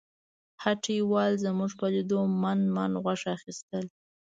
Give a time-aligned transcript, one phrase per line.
[0.63, 3.85] هټیوال زموږ په لیدو من من غوښه اخیستل.